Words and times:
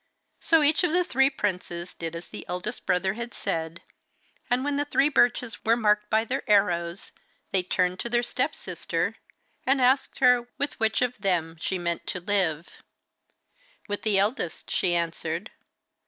So 0.39 0.63
each 0.63 0.83
of 0.83 0.93
the 0.93 1.29
princes 1.29 1.93
did 1.93 2.15
as 2.15 2.29
the 2.29 2.43
eldest 2.49 2.87
brother 2.87 3.13
had 3.13 3.35
said, 3.35 3.83
and 4.49 4.63
when 4.63 4.75
the 4.77 4.85
three 4.85 5.09
birches 5.09 5.63
were 5.63 5.77
marked 5.77 6.09
by 6.09 6.25
their 6.25 6.41
arrows 6.49 7.11
they 7.51 7.61
turned 7.61 7.99
to 7.99 8.09
their 8.09 8.23
step 8.23 8.55
sister 8.55 9.17
and 9.63 9.79
asked 9.79 10.17
her 10.17 10.47
with 10.57 10.79
which 10.79 11.03
of 11.03 11.19
them 11.19 11.55
she 11.61 11.77
meant 11.77 12.07
to 12.07 12.19
live. 12.19 12.81
'With 13.87 14.01
the 14.01 14.17
eldest,' 14.17 14.71
she 14.71 14.95
answered. 14.95 15.51